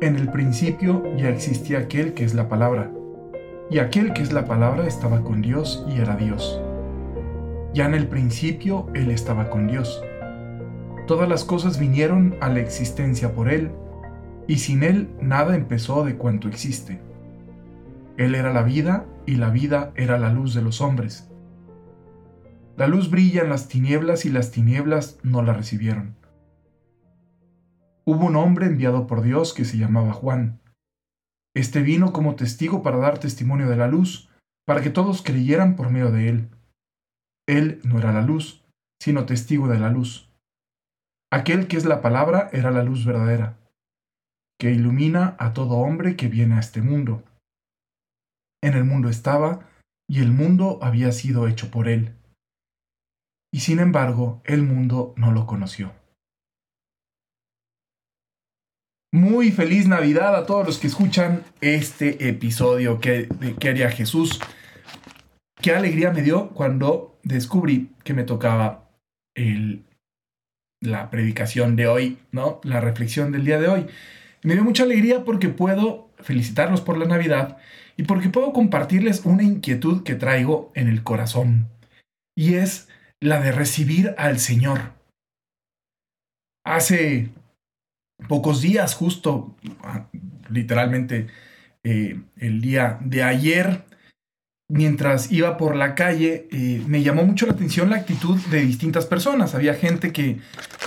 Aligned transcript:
En 0.00 0.14
el 0.14 0.30
principio 0.30 1.02
ya 1.16 1.28
existía 1.28 1.80
aquel 1.80 2.14
que 2.14 2.22
es 2.24 2.32
la 2.32 2.48
palabra, 2.48 2.92
y 3.68 3.80
aquel 3.80 4.12
que 4.12 4.22
es 4.22 4.32
la 4.32 4.44
palabra 4.46 4.86
estaba 4.86 5.24
con 5.24 5.42
Dios 5.42 5.84
y 5.88 5.98
era 5.98 6.14
Dios. 6.14 6.60
Ya 7.74 7.86
en 7.86 7.94
el 7.94 8.06
principio 8.06 8.86
Él 8.94 9.10
estaba 9.10 9.50
con 9.50 9.66
Dios. 9.66 10.00
Todas 11.08 11.28
las 11.28 11.44
cosas 11.44 11.80
vinieron 11.80 12.36
a 12.40 12.48
la 12.48 12.60
existencia 12.60 13.32
por 13.34 13.48
Él, 13.48 13.72
y 14.46 14.58
sin 14.58 14.84
Él 14.84 15.08
nada 15.20 15.56
empezó 15.56 16.04
de 16.04 16.14
cuanto 16.14 16.46
existe. 16.46 17.00
Él 18.16 18.36
era 18.36 18.52
la 18.52 18.62
vida, 18.62 19.04
y 19.26 19.34
la 19.34 19.50
vida 19.50 19.90
era 19.96 20.16
la 20.16 20.32
luz 20.32 20.54
de 20.54 20.62
los 20.62 20.80
hombres. 20.80 21.28
La 22.76 22.86
luz 22.86 23.10
brilla 23.10 23.42
en 23.42 23.50
las 23.50 23.66
tinieblas 23.66 24.24
y 24.24 24.30
las 24.30 24.52
tinieblas 24.52 25.18
no 25.24 25.42
la 25.42 25.54
recibieron. 25.54 26.17
Hubo 28.10 28.24
un 28.24 28.36
hombre 28.36 28.64
enviado 28.64 29.06
por 29.06 29.20
Dios 29.20 29.52
que 29.52 29.66
se 29.66 29.76
llamaba 29.76 30.14
Juan. 30.14 30.62
Este 31.54 31.82
vino 31.82 32.10
como 32.14 32.36
testigo 32.36 32.82
para 32.82 32.96
dar 32.96 33.18
testimonio 33.18 33.68
de 33.68 33.76
la 33.76 33.86
luz, 33.86 34.30
para 34.66 34.80
que 34.80 34.88
todos 34.88 35.20
creyeran 35.20 35.76
por 35.76 35.90
medio 35.90 36.10
de 36.10 36.30
él. 36.30 36.48
Él 37.46 37.82
no 37.84 37.98
era 37.98 38.10
la 38.14 38.22
luz, 38.22 38.64
sino 38.98 39.26
testigo 39.26 39.68
de 39.68 39.78
la 39.78 39.90
luz. 39.90 40.32
Aquel 41.30 41.68
que 41.68 41.76
es 41.76 41.84
la 41.84 42.00
palabra 42.00 42.48
era 42.54 42.70
la 42.70 42.82
luz 42.82 43.04
verdadera, 43.04 43.58
que 44.58 44.72
ilumina 44.72 45.36
a 45.38 45.52
todo 45.52 45.74
hombre 45.74 46.16
que 46.16 46.28
viene 46.28 46.54
a 46.54 46.60
este 46.60 46.80
mundo. 46.80 47.24
En 48.62 48.72
el 48.72 48.84
mundo 48.84 49.10
estaba, 49.10 49.68
y 50.08 50.22
el 50.22 50.32
mundo 50.32 50.78
había 50.80 51.12
sido 51.12 51.46
hecho 51.46 51.70
por 51.70 51.88
él. 51.88 52.16
Y 53.52 53.60
sin 53.60 53.80
embargo, 53.80 54.40
el 54.44 54.62
mundo 54.62 55.12
no 55.18 55.30
lo 55.30 55.44
conoció. 55.44 55.92
Muy 59.18 59.50
feliz 59.50 59.88
Navidad 59.88 60.36
a 60.36 60.46
todos 60.46 60.64
los 60.64 60.78
que 60.78 60.86
escuchan 60.86 61.42
este 61.60 62.28
episodio 62.28 63.00
que, 63.00 63.26
de 63.40 63.56
¿Qué 63.56 63.70
haría 63.70 63.90
Jesús? 63.90 64.38
Qué 65.60 65.72
alegría 65.74 66.12
me 66.12 66.22
dio 66.22 66.50
cuando 66.50 67.18
descubrí 67.24 67.90
que 68.04 68.14
me 68.14 68.22
tocaba 68.22 68.88
el, 69.34 69.82
la 70.80 71.10
predicación 71.10 71.74
de 71.74 71.88
hoy, 71.88 72.18
¿no? 72.30 72.60
La 72.62 72.80
reflexión 72.80 73.32
del 73.32 73.44
día 73.44 73.58
de 73.58 73.66
hoy. 73.66 73.86
Me 74.44 74.54
dio 74.54 74.62
mucha 74.62 74.84
alegría 74.84 75.24
porque 75.24 75.48
puedo 75.48 76.12
felicitarlos 76.20 76.80
por 76.80 76.96
la 76.96 77.06
Navidad 77.06 77.58
y 77.96 78.04
porque 78.04 78.28
puedo 78.28 78.52
compartirles 78.52 79.24
una 79.24 79.42
inquietud 79.42 80.04
que 80.04 80.14
traigo 80.14 80.70
en 80.76 80.86
el 80.86 81.02
corazón. 81.02 81.66
Y 82.36 82.54
es 82.54 82.88
la 83.18 83.40
de 83.40 83.50
recibir 83.50 84.14
al 84.16 84.38
Señor. 84.38 84.92
Hace 86.64 87.30
pocos 88.26 88.60
días, 88.60 88.94
justo 88.94 89.54
ah, 89.82 90.08
literalmente 90.50 91.28
eh, 91.84 92.20
el 92.36 92.60
día 92.60 92.98
de 93.00 93.22
ayer, 93.22 93.84
mientras 94.68 95.30
iba 95.30 95.56
por 95.56 95.76
la 95.76 95.94
calle, 95.94 96.48
eh, 96.50 96.82
me 96.86 97.02
llamó 97.02 97.22
mucho 97.22 97.46
la 97.46 97.52
atención 97.52 97.90
la 97.90 97.96
actitud 97.96 98.38
de 98.50 98.60
distintas 98.62 99.06
personas. 99.06 99.54
Había 99.54 99.74
gente 99.74 100.12
que, 100.12 100.40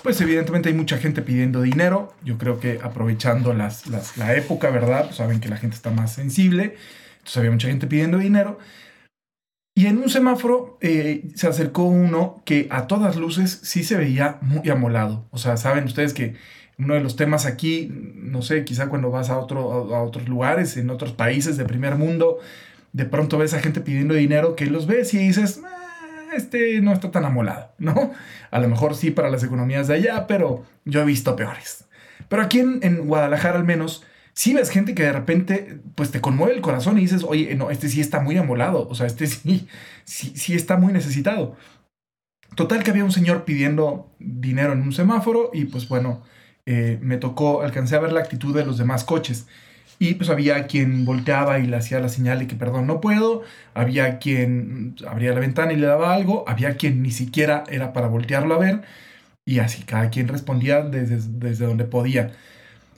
pues 0.04 0.20
evidentemente 0.22 0.70
hay 0.70 0.76
mucha 0.76 0.98
gente 0.98 1.22
pidiendo 1.22 1.62
dinero, 1.62 2.14
yo 2.24 2.38
creo 2.38 2.60
que 2.60 2.80
aprovechando 2.84 3.54
las, 3.54 3.88
la 4.18 4.36
época, 4.36 4.70
¿verdad? 4.70 5.06
Pues, 5.06 5.16
saben 5.16 5.40
que 5.40 5.50
la 5.50 5.58
gente 5.58 5.76
está 5.76 5.92
más 5.92 6.14
sensible, 6.14 6.76
entonces 7.14 7.38
había 7.38 7.52
mucha 7.52 7.70
gente 7.70 7.88
pidiendo 7.88 8.18
dinero. 8.18 8.60
Y 9.74 9.86
en 9.86 9.98
un 9.98 10.10
semáforo 10.10 10.78
eh, 10.82 11.30
se 11.36 11.48
acercó 11.48 11.84
uno 11.84 12.42
que 12.46 12.68
a 12.72 12.88
todas 12.88 13.16
luces 13.16 13.60
sí 13.64 13.84
se 13.84 13.96
veía 13.96 14.38
muy 14.42 14.70
amolado. 14.70 15.28
O 15.32 15.38
sea, 15.38 15.56
saben 15.58 15.86
ustedes 15.86 16.14
que 16.14 16.36
uno 16.78 16.96
de 16.96 17.00
los 17.00 17.16
temas 17.16 17.46
aquí, 17.46 17.90
no 17.92 18.42
sé, 18.42 18.66
quizá 18.66 18.90
cuando 18.90 19.12
vas 19.12 19.30
a, 19.30 19.38
otro, 19.38 19.96
a 19.96 20.04
otros 20.04 20.28
lugares, 20.28 20.76
en 20.78 20.90
otros 20.90 21.14
países 21.14 21.56
de 21.56 21.64
primer 21.64 21.96
mundo, 21.96 22.40
de 22.92 23.06
pronto 23.06 23.38
ves 23.38 23.54
a 23.54 23.60
gente 23.60 23.80
pidiendo 23.82 24.14
dinero 24.14 24.56
que 24.56 24.66
los 24.66 24.88
ves 24.88 25.14
y 25.14 25.20
dices, 25.20 25.62
ah, 25.64 26.36
este 26.36 26.82
no 26.82 26.92
está 26.92 27.12
tan 27.12 27.24
amolado, 27.24 27.72
¿no? 27.78 28.12
A 28.50 28.60
lo 28.60 28.68
mejor 28.68 28.96
sí 28.96 29.12
para 29.12 29.30
las 29.30 29.44
economías 29.44 29.88
de 29.88 29.96
allá, 29.96 30.28
pero 30.28 30.66
yo 30.84 31.02
he 31.02 31.06
visto 31.06 31.36
peores. 31.36 31.86
Pero 32.28 32.42
aquí 32.42 32.60
en 32.60 33.06
Guadalajara 33.06 33.58
al 33.58 33.66
menos, 33.66 34.04
sí 34.42 34.56
ves 34.56 34.72
gente 34.72 34.96
que 34.96 35.04
de 35.04 35.14
repente 35.14 35.82
pues 35.94 36.10
te 36.10 36.20
conmueve 36.20 36.56
el 36.56 36.62
corazón 36.62 36.98
y 36.98 37.02
dices, 37.02 37.24
oye, 37.24 37.54
no, 37.54 37.70
este 37.70 37.90
sí 37.90 38.02
está 38.02 38.22
muy 38.22 38.38
amolado, 38.38 38.88
o 38.90 38.96
sea, 38.96 39.06
este 39.06 39.28
sí, 39.28 39.68
sí, 40.04 40.34
sí 40.36 40.56
está 40.56 40.78
muy 40.78 40.92
necesitado. 40.92 41.56
Total 42.56 42.84
que 42.84 42.90
había 42.90 43.04
un 43.04 43.12
señor 43.12 43.46
pidiendo 43.46 44.16
dinero 44.18 44.74
en 44.74 44.82
un 44.82 44.94
semáforo 44.94 45.52
y 45.54 45.66
pues 45.66 45.88
bueno, 45.88 46.24
eh, 46.66 46.98
me 47.04 47.18
tocó, 47.18 47.62
alcancé 47.62 47.96
a 47.96 48.00
ver 48.00 48.14
la 48.14 48.22
actitud 48.22 48.56
de 48.56 48.66
los 48.66 48.80
demás 48.80 49.04
coches. 49.04 49.46
Y 50.00 50.16
pues 50.16 50.32
había 50.32 50.66
quien 50.66 51.06
volteaba 51.06 51.60
y 51.60 51.68
le 51.68 51.78
hacía 51.78 52.00
la 52.00 52.10
señal 52.10 52.40
de 52.40 52.48
que 52.48 52.56
perdón, 52.56 52.88
no 52.88 53.00
puedo. 53.00 53.44
Había 53.76 54.18
quien 54.18 54.96
abría 55.08 55.34
la 55.34 55.40
ventana 55.40 55.74
y 55.74 55.76
le 55.76 55.86
daba 55.86 56.16
algo. 56.16 56.44
Había 56.48 56.78
quien 56.78 57.04
ni 57.04 57.12
siquiera 57.12 57.64
era 57.70 57.94
para 57.94 58.08
voltearlo 58.08 58.56
a 58.56 58.58
ver. 58.58 58.82
Y 59.46 59.60
así 59.60 59.84
cada 59.84 60.10
quien 60.10 60.28
respondía 60.28 60.82
desde, 60.82 61.20
desde 61.30 61.68
donde 61.68 61.86
podía. 61.86 62.32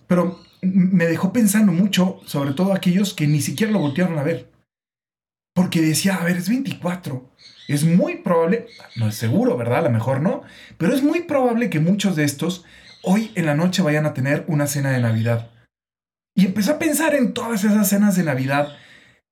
Pero 0.08 0.40
me 0.64 1.06
dejó 1.06 1.34
pensando 1.34 1.72
mucho, 1.72 2.22
sobre 2.26 2.54
todo 2.54 2.74
aquellos 2.74 3.14
que 3.14 3.28
ni 3.28 3.42
siquiera 3.42 3.72
lo 3.72 3.80
voltearon 3.80 4.18
a 4.18 4.24
ver. 4.24 4.52
Porque 5.54 5.82
decía, 5.82 6.16
a 6.16 6.24
ver, 6.24 6.38
es 6.38 6.50
24. 6.50 7.30
Es 7.68 7.84
muy 7.86 8.18
probable, 8.18 8.68
no 8.96 9.08
es 9.08 9.16
seguro, 9.16 9.56
¿verdad? 9.56 9.80
A 9.80 9.84
lo 9.84 9.90
mejor 9.90 10.22
no, 10.22 10.42
pero 10.78 10.94
es 10.94 11.04
muy 11.04 11.22
probable 11.22 11.70
que 11.70 11.80
muchos 11.80 12.16
de 12.16 12.24
estos 12.24 12.66
hoy 13.04 13.32
en 13.36 13.46
la 13.46 13.56
noche 13.56 13.82
vayan 13.82 14.06
a 14.06 14.14
tener 14.14 14.44
una 14.48 14.68
cena 14.68 14.92
de 14.92 15.00
Navidad. 15.00 15.52
Y 16.36 16.46
empecé 16.46 16.72
a 16.72 16.80
pensar 16.80 17.14
en 17.14 17.34
todas 17.34 17.64
esas 17.64 17.88
cenas 17.88 18.16
de 18.16 18.24
Navidad, 18.24 18.70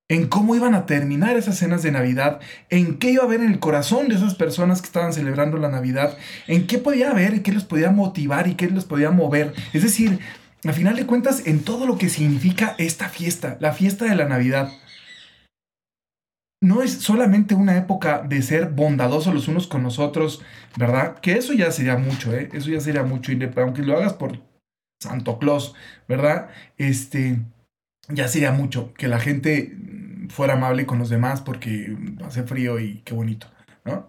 en 0.08 0.28
cómo 0.28 0.54
iban 0.54 0.74
a 0.74 0.86
terminar 0.86 1.36
esas 1.36 1.58
cenas 1.58 1.82
de 1.82 1.90
Navidad, 1.90 2.40
en 2.68 2.98
qué 2.98 3.10
iba 3.10 3.22
a 3.22 3.26
haber 3.26 3.40
en 3.40 3.50
el 3.50 3.58
corazón 3.58 4.08
de 4.08 4.14
esas 4.14 4.34
personas 4.34 4.80
que 4.80 4.86
estaban 4.86 5.12
celebrando 5.12 5.56
la 5.58 5.70
Navidad, 5.70 6.16
en 6.46 6.66
qué 6.66 6.78
podía 6.78 7.10
haber 7.10 7.34
y 7.34 7.40
qué 7.40 7.52
les 7.52 7.64
podía 7.64 7.90
motivar 7.90 8.46
y 8.46 8.54
qué 8.54 8.68
les 8.68 8.84
podía 8.84 9.10
mover. 9.10 9.54
Es 9.72 9.82
decir, 9.82 10.20
a 10.64 10.72
final 10.72 10.96
de 10.96 11.06
cuentas, 11.06 11.46
en 11.46 11.64
todo 11.64 11.86
lo 11.86 11.98
que 11.98 12.08
significa 12.08 12.74
esta 12.78 13.08
fiesta, 13.08 13.56
la 13.60 13.72
fiesta 13.72 14.04
de 14.04 14.14
la 14.14 14.28
Navidad 14.28 14.72
no 16.62 16.80
es 16.80 16.92
solamente 16.92 17.56
una 17.56 17.76
época 17.76 18.22
de 18.22 18.40
ser 18.40 18.70
bondadosos 18.70 19.34
los 19.34 19.48
unos 19.48 19.66
con 19.66 19.82
los 19.82 19.98
otros, 19.98 20.42
¿verdad? 20.76 21.18
Que 21.18 21.32
eso 21.32 21.52
ya 21.52 21.72
sería 21.72 21.96
mucho, 21.96 22.32
¿eh? 22.32 22.50
Eso 22.52 22.70
ya 22.70 22.78
sería 22.78 23.02
mucho, 23.02 23.32
aunque 23.56 23.82
lo 23.82 23.96
hagas 23.96 24.12
por 24.12 24.38
Santo 25.02 25.40
Claus, 25.40 25.74
¿verdad? 26.06 26.50
Este, 26.78 27.40
ya 28.08 28.28
sería 28.28 28.52
mucho 28.52 28.94
que 28.94 29.08
la 29.08 29.18
gente 29.18 29.76
fuera 30.28 30.54
amable 30.54 30.86
con 30.86 31.00
los 31.00 31.10
demás 31.10 31.40
porque 31.40 31.96
hace 32.24 32.44
frío 32.44 32.78
y 32.78 33.02
qué 33.04 33.12
bonito, 33.12 33.48
¿no? 33.84 34.08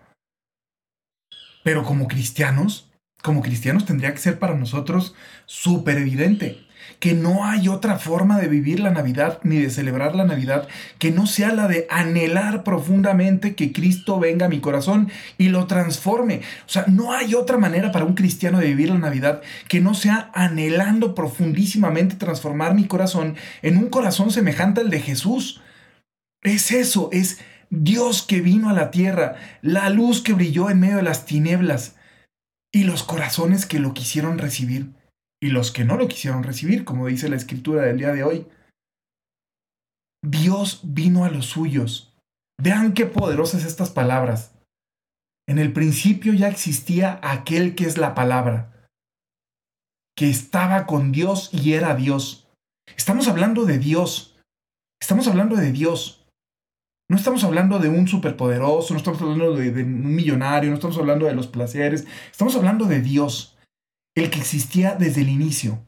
Pero 1.64 1.84
como 1.84 2.08
cristianos, 2.08 2.93
como 3.24 3.42
cristianos 3.42 3.86
tendría 3.86 4.12
que 4.14 4.20
ser 4.20 4.38
para 4.38 4.54
nosotros 4.54 5.16
súper 5.48 5.98
evidente 5.98 6.68
que 7.00 7.14
no 7.14 7.46
hay 7.46 7.68
otra 7.68 7.98
forma 7.98 8.40
de 8.40 8.48
vivir 8.48 8.80
la 8.80 8.92
Navidad 8.92 9.40
ni 9.44 9.58
de 9.58 9.70
celebrar 9.70 10.16
la 10.16 10.26
Navidad 10.26 10.68
que 11.00 11.12
no 11.12 11.26
sea 11.26 11.54
la 11.54 11.68
de 11.68 11.88
anhelar 11.90 12.64
profundamente 12.64 13.56
que 13.56 13.74
Cristo 13.74 14.20
venga 14.20 14.46
a 14.46 14.50
mi 14.50 14.60
corazón 14.60 15.10
y 15.38 15.50
lo 15.50 15.68
transforme. 15.68 16.42
O 16.66 16.70
sea, 16.70 16.86
no 16.88 17.12
hay 17.12 17.36
otra 17.36 17.58
manera 17.58 17.92
para 17.92 18.06
un 18.06 18.14
cristiano 18.14 18.60
de 18.60 18.68
vivir 18.68 18.90
la 18.90 19.00
Navidad 19.00 19.42
que 19.68 19.82
no 19.82 19.94
sea 19.94 20.32
anhelando 20.34 21.16
profundísimamente 21.16 22.16
transformar 22.16 22.74
mi 22.76 22.86
corazón 22.86 23.36
en 23.62 23.78
un 23.78 23.90
corazón 23.90 24.32
semejante 24.32 24.82
al 24.82 24.90
de 24.90 25.00
Jesús. 25.00 25.62
Es 26.42 26.72
eso, 26.72 27.10
es 27.12 27.40
Dios 27.70 28.24
que 28.24 28.42
vino 28.42 28.70
a 28.70 28.74
la 28.74 28.92
tierra, 28.92 29.36
la 29.62 29.90
luz 29.90 30.22
que 30.22 30.34
brilló 30.34 30.70
en 30.70 30.80
medio 30.80 30.98
de 30.98 31.04
las 31.04 31.26
tinieblas 31.26 31.96
y 32.74 32.84
los 32.84 33.04
corazones 33.04 33.66
que 33.66 33.80
lo 33.80 33.94
quisieron 33.94 34.38
recibir 34.38 34.94
y 35.42 35.50
los 35.50 35.72
que 35.72 35.86
no 35.86 35.98
lo 35.98 36.08
quisieron 36.08 36.44
recibir, 36.44 36.86
como 36.86 37.08
dice 37.08 37.30
la 37.30 37.36
escritura 37.36 37.84
del 37.84 37.98
día 37.98 38.14
de 38.14 38.24
hoy. 38.24 38.48
Dios 40.26 40.80
vino 40.84 41.26
a 41.26 41.30
los 41.30 41.48
suyos. 41.48 42.16
Vean 42.60 42.94
qué 42.94 43.06
poderosas 43.06 43.66
estas 43.66 43.90
palabras. 43.90 44.56
En 45.48 45.60
el 45.60 45.74
principio 45.74 46.34
ya 46.34 46.48
existía 46.48 47.20
aquel 47.22 47.76
que 47.76 47.86
es 47.86 47.98
la 47.98 48.16
palabra, 48.16 48.88
que 50.16 50.30
estaba 50.30 50.86
con 50.86 51.12
Dios 51.12 51.50
y 51.52 51.74
era 51.74 51.96
Dios. 51.96 52.48
Estamos 52.96 53.28
hablando 53.28 53.66
de 53.66 53.78
Dios. 53.78 54.40
Estamos 55.02 55.28
hablando 55.28 55.58
de 55.58 55.74
Dios. 55.74 56.23
No 57.14 57.18
estamos 57.18 57.44
hablando 57.44 57.78
de 57.78 57.90
un 57.90 58.08
superpoderoso, 58.08 58.92
no 58.92 58.98
estamos 58.98 59.22
hablando 59.22 59.54
de, 59.56 59.84
un 59.84 60.16
millonario, 60.16 60.72
no 60.72 60.78
estamos 60.78 60.98
hablando 60.98 61.28
de 61.28 61.36
los 61.36 61.46
placeres, 61.46 62.08
estamos 62.32 62.56
hablando 62.56 62.86
de 62.86 63.02
Dios 63.02 63.56
el 64.16 64.32
que 64.32 64.40
existía 64.40 64.96
desde 64.96 65.22
el 65.22 65.30
inicio. 65.30 65.86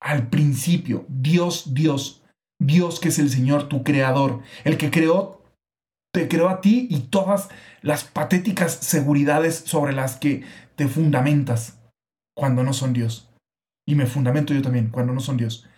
Al 0.00 0.28
principio, 0.28 1.04
Dios, 1.08 1.74
Dios, 1.74 2.22
Dios 2.60 3.00
que 3.00 3.08
es 3.08 3.18
el 3.18 3.28
Señor, 3.28 3.68
tu 3.68 3.82
creador, 3.82 4.40
el 4.62 4.78
que 4.78 4.92
creó, 4.92 5.42
te 6.12 6.28
creó 6.28 6.48
a 6.48 6.60
ti 6.60 6.86
y 6.88 7.00
todas 7.00 7.50
las 7.82 8.04
patéticas 8.04 8.72
seguridades 8.72 9.56
sobre 9.56 9.94
las 9.94 10.14
que 10.14 10.44
te 10.76 10.86
fundamentas 10.86 11.80
cuando 12.36 12.62
no 12.62 12.72
son 12.72 12.92
Dios. 12.92 13.32
Y 13.84 13.96
me 13.96 14.06
fundamento 14.06 14.54
yo 14.54 14.62
también 14.62 14.90
cuando 14.90 15.12
no 15.12 15.18
son 15.18 15.38
Dios. 15.38 15.68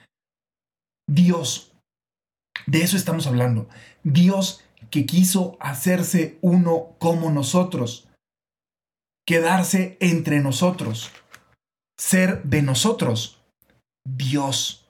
Dios, 1.09 1.73
de 2.67 2.83
eso 2.83 2.97
estamos 2.97 3.27
hablando. 3.27 3.69
Dios 4.03 4.63
que 4.91 5.07
quiso 5.07 5.57
hacerse 5.61 6.39
uno 6.41 6.97
como 6.99 7.31
nosotros, 7.31 8.09
quedarse 9.27 9.97
entre 10.01 10.41
nosotros, 10.41 11.11
ser 11.99 12.43
de 12.45 12.63
nosotros. 12.63 13.43
Dios, 14.07 14.89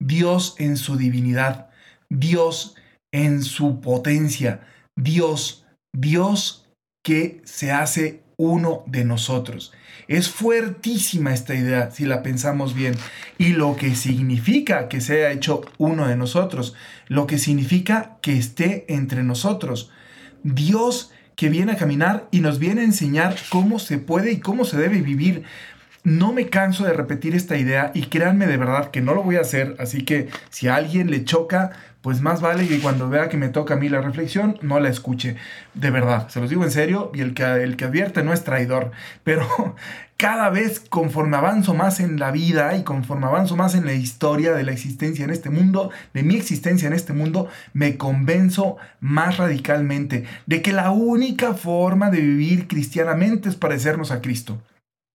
Dios 0.00 0.56
en 0.58 0.76
su 0.76 0.96
divinidad, 0.96 1.70
Dios 2.10 2.74
en 3.12 3.42
su 3.42 3.80
potencia, 3.80 4.66
Dios, 4.96 5.64
Dios 5.94 6.68
que 7.04 7.40
se 7.44 7.70
hace 7.70 8.22
uno 8.38 8.84
de 8.86 9.04
nosotros. 9.04 9.72
Es 10.06 10.30
fuertísima 10.30 11.34
esta 11.34 11.54
idea 11.54 11.90
si 11.90 12.06
la 12.06 12.22
pensamos 12.22 12.74
bien 12.74 12.94
y 13.36 13.48
lo 13.48 13.76
que 13.76 13.94
significa 13.94 14.88
que 14.88 15.02
sea 15.02 15.32
hecho 15.32 15.60
uno 15.76 16.06
de 16.08 16.16
nosotros, 16.16 16.74
lo 17.08 17.26
que 17.26 17.38
significa 17.38 18.16
que 18.22 18.38
esté 18.38 18.86
entre 18.88 19.22
nosotros. 19.22 19.90
Dios 20.44 21.10
que 21.36 21.50
viene 21.50 21.72
a 21.72 21.76
caminar 21.76 22.28
y 22.30 22.40
nos 22.40 22.58
viene 22.58 22.80
a 22.80 22.84
enseñar 22.84 23.36
cómo 23.50 23.78
se 23.78 23.98
puede 23.98 24.32
y 24.32 24.40
cómo 24.40 24.64
se 24.64 24.78
debe 24.78 25.02
vivir. 25.02 25.44
No 26.08 26.32
me 26.32 26.48
canso 26.48 26.84
de 26.84 26.94
repetir 26.94 27.34
esta 27.34 27.58
idea 27.58 27.90
y 27.92 28.06
créanme 28.06 28.46
de 28.46 28.56
verdad 28.56 28.90
que 28.90 29.02
no 29.02 29.12
lo 29.12 29.22
voy 29.22 29.36
a 29.36 29.42
hacer, 29.42 29.76
así 29.78 30.06
que 30.06 30.30
si 30.48 30.66
a 30.66 30.76
alguien 30.76 31.10
le 31.10 31.22
choca, 31.26 31.72
pues 32.00 32.22
más 32.22 32.40
vale 32.40 32.66
que 32.66 32.80
cuando 32.80 33.10
vea 33.10 33.28
que 33.28 33.36
me 33.36 33.50
toca 33.50 33.74
a 33.74 33.76
mí 33.76 33.90
la 33.90 34.00
reflexión, 34.00 34.58
no 34.62 34.80
la 34.80 34.88
escuche. 34.88 35.36
De 35.74 35.90
verdad, 35.90 36.30
se 36.30 36.40
los 36.40 36.48
digo 36.48 36.64
en 36.64 36.70
serio, 36.70 37.10
y 37.12 37.20
el 37.20 37.34
que, 37.34 37.42
el 37.42 37.76
que 37.76 37.84
advierte 37.84 38.22
no 38.22 38.32
es 38.32 38.42
traidor, 38.42 38.90
pero 39.22 39.76
cada 40.16 40.48
vez 40.48 40.80
conforme 40.80 41.36
avanzo 41.36 41.74
más 41.74 42.00
en 42.00 42.18
la 42.18 42.30
vida 42.30 42.74
y 42.74 42.84
conforme 42.84 43.26
avanzo 43.26 43.54
más 43.56 43.74
en 43.74 43.84
la 43.84 43.92
historia 43.92 44.54
de 44.54 44.62
la 44.62 44.72
existencia 44.72 45.26
en 45.26 45.30
este 45.30 45.50
mundo, 45.50 45.90
de 46.14 46.22
mi 46.22 46.36
existencia 46.36 46.86
en 46.86 46.94
este 46.94 47.12
mundo, 47.12 47.48
me 47.74 47.98
convenzo 47.98 48.78
más 49.00 49.36
radicalmente 49.36 50.24
de 50.46 50.62
que 50.62 50.72
la 50.72 50.90
única 50.90 51.52
forma 51.52 52.08
de 52.08 52.22
vivir 52.22 52.66
cristianamente 52.66 53.50
es 53.50 53.56
parecernos 53.56 54.10
a 54.10 54.22
Cristo. 54.22 54.58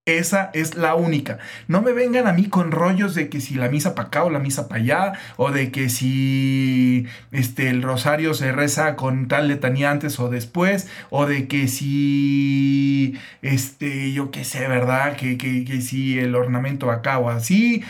Esa 0.06 0.52
es 0.54 0.76
la 0.76 0.96
única. 0.96 1.40
No 1.70 1.82
me 1.82 1.94
vengan 1.94 2.28
a 2.28 2.34
mí 2.34 2.50
con 2.50 2.72
rollos 2.72 3.16
de 3.16 3.30
que 3.30 3.40
si 3.40 3.56
la 3.56 3.70
misa 3.70 3.96
para 3.96 4.10
acá 4.10 4.26
o 4.26 4.30
la 4.30 4.40
misa 4.40 4.68
para 4.68 4.82
allá, 4.82 5.14
o 5.38 5.52
de 5.52 5.72
que 5.72 5.88
si 5.88 7.08
este, 7.32 7.70
el 7.70 7.82
rosario 7.82 8.34
se 8.34 8.52
reza 8.52 8.98
con 8.98 9.30
tal 9.30 9.48
letanía 9.48 9.92
antes 9.92 10.20
o 10.20 10.30
después, 10.30 10.90
o 11.10 11.26
de 11.26 11.48
que 11.48 11.70
si, 11.70 13.18
este, 13.42 14.12
yo 14.12 14.30
qué 14.30 14.44
sé, 14.44 14.68
¿verdad? 14.68 15.16
Que, 15.16 15.38
que, 15.38 15.82
si 15.82 16.20
el 16.20 16.36
ornamento 16.36 16.92
acá 16.92 17.20
o 17.20 17.30
así. 17.30 17.82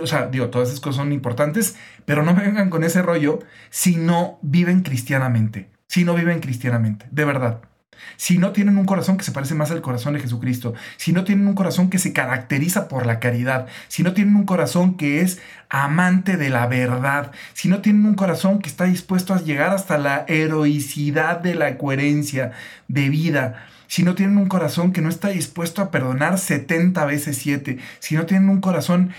o 0.00 0.06
sea, 0.06 0.28
digo, 0.28 0.50
todas 0.50 0.68
esas 0.68 0.80
cosas 0.80 0.98
son 0.98 1.12
importantes, 1.12 1.74
pero 2.04 2.22
no 2.22 2.34
me 2.34 2.44
vengan 2.44 2.70
con 2.70 2.84
ese 2.84 3.02
rollo 3.02 3.40
si 3.70 3.96
no 3.96 4.38
viven 4.42 4.82
cristianamente. 4.82 5.68
Si 5.88 6.04
no 6.04 6.14
viven 6.14 6.38
cristianamente, 6.38 7.06
de 7.10 7.24
verdad 7.24 7.67
si 8.16 8.38
no 8.38 8.52
tienen 8.52 8.78
un 8.78 8.86
corazón 8.86 9.16
que 9.16 9.24
se 9.24 9.32
parece 9.32 9.54
más 9.54 9.70
al 9.70 9.80
corazón 9.80 10.14
de 10.14 10.20
Jesucristo, 10.20 10.74
si 10.96 11.12
no 11.12 11.24
tienen 11.24 11.46
un 11.46 11.54
corazón 11.54 11.90
que 11.90 11.98
se 11.98 12.12
caracteriza 12.12 12.88
por 12.88 13.06
la 13.06 13.20
caridad, 13.20 13.66
si 13.88 14.02
no 14.02 14.12
tienen 14.12 14.36
un 14.36 14.44
corazón 14.44 14.96
que 14.96 15.20
es 15.20 15.40
amante 15.68 16.36
de 16.36 16.50
la 16.50 16.66
verdad, 16.66 17.32
si 17.52 17.68
no 17.68 17.80
tienen 17.80 18.06
un 18.06 18.14
corazón 18.14 18.60
que 18.60 18.68
está 18.68 18.84
dispuesto 18.84 19.34
a 19.34 19.42
llegar 19.42 19.70
hasta 19.70 19.98
la 19.98 20.24
heroicidad 20.28 21.40
de 21.40 21.54
la 21.54 21.78
coherencia 21.78 22.52
de 22.88 23.08
vida, 23.08 23.66
si 23.88 24.02
no 24.02 24.14
tienen 24.14 24.36
un 24.36 24.48
corazón 24.48 24.92
que 24.92 25.00
no 25.00 25.08
está 25.08 25.28
dispuesto 25.28 25.80
a 25.80 25.90
perdonar 25.90 26.38
70 26.38 27.04
veces 27.06 27.38
7, 27.38 27.78
si 28.00 28.14
no 28.14 28.26
tienen 28.26 28.50
un 28.50 28.60
corazón 28.60 29.12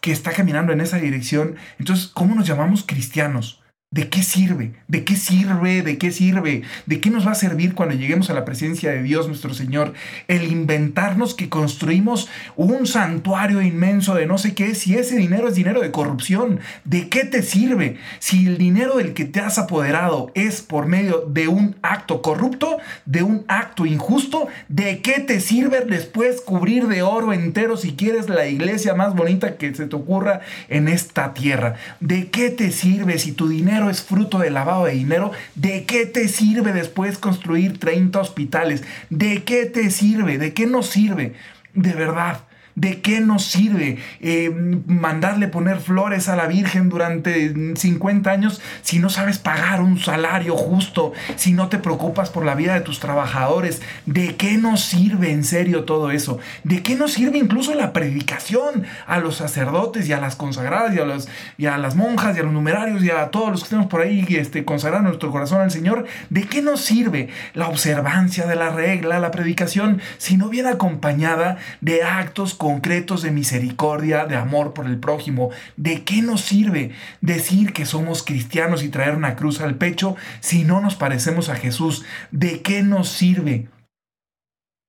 que 0.00 0.12
está 0.12 0.32
caminando 0.32 0.72
en 0.72 0.80
esa 0.80 0.98
dirección, 0.98 1.54
entonces, 1.78 2.08
¿cómo 2.08 2.34
nos 2.34 2.46
llamamos 2.46 2.84
cristianos? 2.84 3.62
¿De 3.92 4.08
qué 4.08 4.24
sirve? 4.24 4.72
¿De 4.88 5.04
qué 5.04 5.14
sirve? 5.14 5.80
¿De 5.80 5.96
qué 5.96 6.10
sirve? 6.10 6.62
¿De 6.86 7.00
qué 7.00 7.08
nos 7.08 7.24
va 7.24 7.30
a 7.30 7.36
servir 7.36 7.72
cuando 7.76 7.94
lleguemos 7.94 8.28
a 8.28 8.34
la 8.34 8.44
presencia 8.44 8.90
de 8.90 9.00
Dios 9.00 9.28
nuestro 9.28 9.54
Señor? 9.54 9.94
El 10.26 10.50
inventarnos 10.50 11.34
que 11.34 11.48
construimos 11.48 12.28
un 12.56 12.88
santuario 12.88 13.62
inmenso 13.62 14.16
de 14.16 14.26
no 14.26 14.38
sé 14.38 14.56
qué, 14.56 14.74
si 14.74 14.96
ese 14.96 15.14
dinero 15.14 15.46
es 15.46 15.54
dinero 15.54 15.82
de 15.82 15.92
corrupción, 15.92 16.58
¿de 16.84 17.08
qué 17.08 17.24
te 17.24 17.42
sirve? 17.42 17.96
Si 18.18 18.48
el 18.48 18.58
dinero 18.58 18.96
del 18.96 19.14
que 19.14 19.24
te 19.24 19.38
has 19.38 19.56
apoderado 19.56 20.32
es 20.34 20.62
por 20.62 20.86
medio 20.86 21.24
de 21.28 21.46
un 21.46 21.76
acto 21.82 22.22
corrupto, 22.22 22.78
de 23.04 23.22
un 23.22 23.44
acto 23.46 23.86
injusto, 23.86 24.48
¿de 24.68 25.00
qué 25.00 25.20
te 25.20 25.38
sirve 25.38 25.82
después 25.82 26.40
cubrir 26.40 26.88
de 26.88 27.02
oro 27.02 27.32
entero 27.32 27.76
si 27.76 27.94
quieres 27.94 28.28
la 28.28 28.48
iglesia 28.48 28.94
más 28.94 29.14
bonita 29.14 29.56
que 29.56 29.72
se 29.76 29.86
te 29.86 29.94
ocurra 29.94 30.40
en 30.68 30.88
esta 30.88 31.34
tierra? 31.34 31.76
¿De 32.00 32.30
qué 32.30 32.50
te 32.50 32.72
sirve 32.72 33.20
si 33.20 33.30
tu 33.30 33.48
dinero 33.48 33.75
es 33.90 34.02
fruto 34.02 34.38
del 34.38 34.54
lavado 34.54 34.86
de 34.86 34.92
dinero, 34.92 35.32
¿de 35.54 35.84
qué 35.84 36.06
te 36.06 36.28
sirve 36.28 36.72
después 36.72 37.18
construir 37.18 37.78
30 37.78 38.18
hospitales? 38.18 38.82
¿De 39.10 39.44
qué 39.44 39.66
te 39.66 39.90
sirve? 39.90 40.38
¿De 40.38 40.54
qué 40.54 40.66
nos 40.66 40.86
sirve? 40.86 41.34
De 41.74 41.92
verdad. 41.92 42.45
¿De 42.76 43.00
qué 43.00 43.20
nos 43.20 43.46
sirve 43.46 43.96
eh, 44.20 44.50
mandarle 44.86 45.48
poner 45.48 45.80
flores 45.80 46.28
a 46.28 46.36
la 46.36 46.46
Virgen 46.46 46.90
durante 46.90 47.74
50 47.74 48.30
años 48.30 48.60
si 48.82 48.98
no 48.98 49.08
sabes 49.08 49.38
pagar 49.38 49.80
un 49.80 49.98
salario 49.98 50.56
justo, 50.58 51.14
si 51.36 51.52
no 51.52 51.68
te 51.70 51.78
preocupas 51.78 52.28
por 52.28 52.44
la 52.44 52.54
vida 52.54 52.74
de 52.74 52.82
tus 52.82 53.00
trabajadores? 53.00 53.80
¿De 54.04 54.36
qué 54.36 54.58
nos 54.58 54.82
sirve 54.82 55.32
en 55.32 55.42
serio 55.42 55.84
todo 55.84 56.10
eso? 56.10 56.38
¿De 56.64 56.82
qué 56.82 56.96
nos 56.96 57.14
sirve 57.14 57.38
incluso 57.38 57.74
la 57.74 57.94
predicación 57.94 58.84
a 59.06 59.20
los 59.20 59.36
sacerdotes 59.36 60.06
y 60.06 60.12
a 60.12 60.20
las 60.20 60.36
consagradas 60.36 60.94
y 60.94 60.98
a, 60.98 61.06
los, 61.06 61.30
y 61.56 61.64
a 61.64 61.78
las 61.78 61.94
monjas 61.96 62.36
y 62.36 62.40
a 62.40 62.42
los 62.42 62.52
numerarios 62.52 63.02
y 63.02 63.08
a 63.08 63.30
todos 63.30 63.52
los 63.52 63.60
que 63.60 63.64
estemos 63.64 63.86
por 63.86 64.02
ahí 64.02 64.26
este, 64.28 64.66
consagrando 64.66 65.08
nuestro 65.08 65.30
corazón 65.30 65.62
al 65.62 65.70
Señor? 65.70 66.04
¿De 66.28 66.42
qué 66.42 66.60
nos 66.60 66.82
sirve 66.82 67.30
la 67.54 67.68
observancia 67.68 68.46
de 68.46 68.56
la 68.56 68.68
regla, 68.68 69.18
la 69.18 69.30
predicación, 69.30 70.02
si 70.18 70.36
no 70.36 70.50
viene 70.50 70.68
acompañada 70.68 71.56
de 71.80 72.02
actos 72.02 72.52
concretos 72.66 73.22
de 73.22 73.30
misericordia, 73.30 74.26
de 74.26 74.34
amor 74.34 74.74
por 74.74 74.86
el 74.86 74.98
prójimo. 74.98 75.50
¿De 75.76 76.02
qué 76.02 76.20
nos 76.20 76.40
sirve 76.40 76.90
decir 77.20 77.72
que 77.72 77.86
somos 77.86 78.24
cristianos 78.24 78.82
y 78.82 78.88
traer 78.88 79.14
una 79.14 79.36
cruz 79.36 79.60
al 79.60 79.76
pecho 79.76 80.16
si 80.40 80.64
no 80.64 80.80
nos 80.80 80.96
parecemos 80.96 81.48
a 81.48 81.54
Jesús? 81.54 82.04
¿De 82.32 82.62
qué 82.62 82.82
nos 82.82 83.08
sirve? 83.08 83.68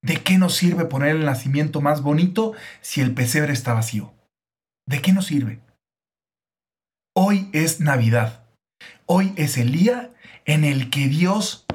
¿De 0.01 0.15
qué 0.23 0.39
nos 0.39 0.55
sirve 0.55 0.85
poner 0.85 1.09
el 1.09 1.25
nacimiento 1.25 1.79
más 1.79 2.01
bonito 2.01 2.53
si 2.81 3.01
el 3.01 3.13
pesebre 3.13 3.53
está 3.53 3.73
vacío? 3.73 4.11
¿De 4.87 4.99
qué 4.99 5.13
nos 5.13 5.27
sirve? 5.27 5.59
Hoy 7.15 7.47
es 7.53 7.79
Navidad. 7.79 8.43
Hoy 9.05 9.33
es 9.35 9.55
el 9.55 9.71
día 9.71 10.15
en 10.45 10.63
el 10.63 10.89
que 10.89 11.09
Dios 11.09 11.67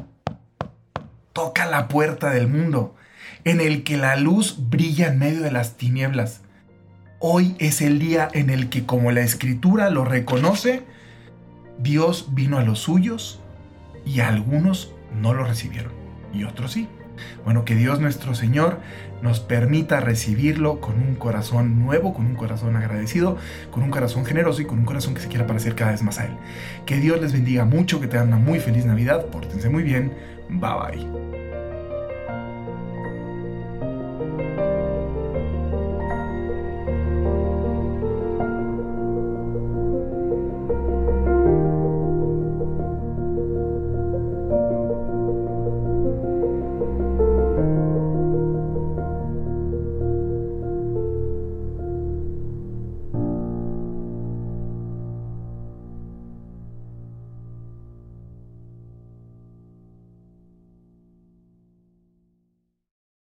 toca 1.33 1.65
la 1.67 1.87
puerta 1.87 2.31
del 2.31 2.49
mundo 2.49 2.97
en 3.45 3.61
el 3.61 3.83
que 3.83 3.97
la 3.97 4.17
luz 4.17 4.57
brilla 4.71 5.09
en 5.09 5.19
medio 5.19 5.43
de 5.43 5.51
las 5.51 5.77
tinieblas. 5.77 6.43
Hoy 7.19 7.55
es 7.59 7.81
el 7.81 7.99
día 7.99 8.29
en 8.33 8.51
el 8.51 8.69
que, 8.69 8.85
como 8.85 9.13
la 9.13 9.21
escritura 9.21 9.91
lo 9.91 10.05
reconoce, 10.05 10.83
Dios 11.79 12.29
vino 12.33 12.59
a 12.59 12.65
los 12.65 12.81
suyos 12.81 13.41
y 14.05 14.21
algunos 14.21 14.93
no 15.21 15.35
lo 15.35 15.45
recibieron 15.45 15.93
y 16.33 16.45
otros 16.45 16.73
sí. 16.73 16.89
Bueno, 17.45 17.65
que 17.65 17.75
Dios 17.75 18.01
nuestro 18.01 18.35
Señor 18.35 18.81
nos 19.23 19.39
permita 19.39 20.01
recibirlo 20.01 20.81
con 20.81 21.01
un 21.01 21.15
corazón 21.15 21.79
nuevo, 21.79 22.15
con 22.15 22.27
un 22.27 22.35
corazón 22.35 22.75
agradecido, 22.75 23.37
con 23.71 23.83
un 23.83 23.91
corazón 23.91 24.25
generoso 24.25 24.63
y 24.63 24.65
con 24.65 24.81
un 24.81 24.85
corazón 24.85 25.15
que 25.15 25.21
se 25.21 25.29
quiera 25.29 25.47
parecer 25.47 25.75
cada 25.75 25.93
vez 25.93 26.03
más 26.03 26.19
a 26.19 26.27
Él. 26.27 26.33
Que 26.87 26.97
Dios 26.97 27.21
les 27.21 27.33
bendiga 27.33 27.65
mucho, 27.65 28.01
que 28.01 28.09
tengan 28.09 28.29
una 28.29 28.39
muy 28.39 28.59
feliz 28.59 28.85
Navidad, 28.85 29.27
pórtense 29.27 29.69
muy 29.69 29.83
bien, 29.83 30.13
bye 30.49 30.71
bye. 30.75 31.52